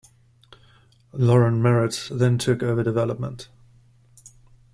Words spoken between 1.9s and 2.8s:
then took